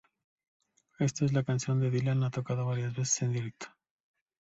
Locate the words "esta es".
0.97-1.31